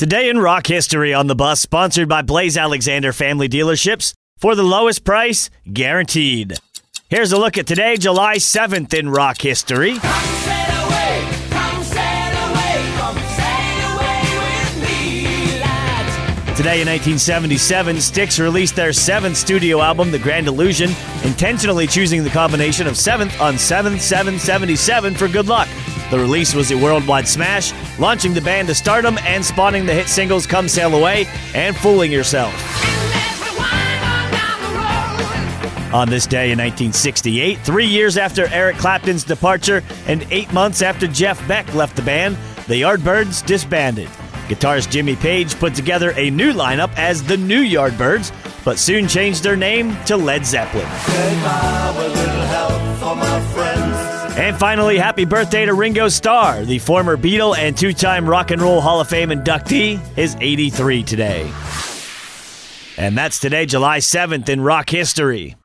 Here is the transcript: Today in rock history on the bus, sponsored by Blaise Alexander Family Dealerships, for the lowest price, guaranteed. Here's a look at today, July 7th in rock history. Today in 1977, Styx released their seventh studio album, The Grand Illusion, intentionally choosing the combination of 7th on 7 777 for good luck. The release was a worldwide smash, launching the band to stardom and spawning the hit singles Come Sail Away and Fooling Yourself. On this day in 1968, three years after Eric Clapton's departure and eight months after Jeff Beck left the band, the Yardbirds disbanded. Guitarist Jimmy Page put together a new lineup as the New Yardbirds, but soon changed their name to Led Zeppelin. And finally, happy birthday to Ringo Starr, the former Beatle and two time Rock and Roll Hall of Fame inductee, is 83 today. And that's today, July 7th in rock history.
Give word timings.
Today 0.00 0.30
in 0.30 0.38
rock 0.38 0.66
history 0.66 1.12
on 1.12 1.26
the 1.26 1.34
bus, 1.34 1.60
sponsored 1.60 2.08
by 2.08 2.22
Blaise 2.22 2.56
Alexander 2.56 3.12
Family 3.12 3.50
Dealerships, 3.50 4.14
for 4.38 4.54
the 4.54 4.62
lowest 4.62 5.04
price, 5.04 5.50
guaranteed. 5.70 6.56
Here's 7.10 7.32
a 7.32 7.38
look 7.38 7.58
at 7.58 7.66
today, 7.66 7.98
July 7.98 8.36
7th 8.36 8.94
in 8.94 9.10
rock 9.10 9.42
history. 9.42 9.96
Today 16.56 16.80
in 16.80 16.88
1977, 16.88 18.00
Styx 18.00 18.38
released 18.38 18.76
their 18.76 18.94
seventh 18.94 19.36
studio 19.36 19.82
album, 19.82 20.10
The 20.10 20.18
Grand 20.18 20.46
Illusion, 20.46 20.92
intentionally 21.24 21.86
choosing 21.86 22.24
the 22.24 22.30
combination 22.30 22.86
of 22.86 22.94
7th 22.94 23.38
on 23.38 23.58
7 23.58 24.00
777 24.00 25.14
for 25.14 25.28
good 25.28 25.46
luck. 25.46 25.68
The 26.10 26.18
release 26.18 26.54
was 26.54 26.72
a 26.72 26.76
worldwide 26.76 27.28
smash, 27.28 27.72
launching 27.98 28.34
the 28.34 28.40
band 28.40 28.66
to 28.68 28.74
stardom 28.74 29.16
and 29.18 29.44
spawning 29.44 29.86
the 29.86 29.94
hit 29.94 30.08
singles 30.08 30.44
Come 30.44 30.68
Sail 30.68 30.94
Away 30.94 31.26
and 31.54 31.76
Fooling 31.76 32.10
Yourself. 32.10 32.52
On 35.92 36.08
this 36.08 36.26
day 36.26 36.52
in 36.52 36.58
1968, 36.58 37.58
three 37.60 37.86
years 37.86 38.16
after 38.16 38.46
Eric 38.48 38.76
Clapton's 38.76 39.24
departure 39.24 39.82
and 40.06 40.24
eight 40.30 40.52
months 40.52 40.82
after 40.82 41.06
Jeff 41.08 41.46
Beck 41.48 41.72
left 41.74 41.96
the 41.96 42.02
band, 42.02 42.36
the 42.66 42.74
Yardbirds 42.82 43.44
disbanded. 43.46 44.08
Guitarist 44.48 44.90
Jimmy 44.90 45.14
Page 45.14 45.54
put 45.56 45.74
together 45.74 46.12
a 46.16 46.30
new 46.30 46.52
lineup 46.52 46.92
as 46.96 47.22
the 47.22 47.36
New 47.36 47.62
Yardbirds, 47.62 48.32
but 48.64 48.78
soon 48.78 49.06
changed 49.06 49.44
their 49.44 49.56
name 49.56 49.96
to 50.06 50.16
Led 50.16 50.44
Zeppelin. 50.44 50.86
And 54.40 54.56
finally, 54.56 54.96
happy 54.96 55.26
birthday 55.26 55.66
to 55.66 55.74
Ringo 55.74 56.08
Starr, 56.08 56.64
the 56.64 56.78
former 56.78 57.18
Beatle 57.18 57.54
and 57.58 57.76
two 57.76 57.92
time 57.92 58.26
Rock 58.26 58.50
and 58.50 58.62
Roll 58.62 58.80
Hall 58.80 58.98
of 58.98 59.06
Fame 59.06 59.28
inductee, 59.28 60.00
is 60.16 60.34
83 60.40 61.02
today. 61.02 61.52
And 62.96 63.18
that's 63.18 63.38
today, 63.38 63.66
July 63.66 63.98
7th 63.98 64.48
in 64.48 64.62
rock 64.62 64.88
history. 64.88 65.56